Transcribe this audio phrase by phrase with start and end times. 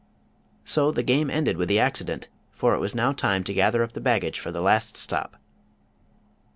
[0.65, 3.91] So the game ended with the accident, for it was now time to gather up
[3.91, 5.37] the baggage for the last stop.